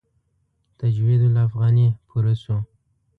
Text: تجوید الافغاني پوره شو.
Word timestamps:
تجوید 0.79 1.21
الافغاني 1.29 1.87
پوره 2.07 2.33
شو. 2.41 2.57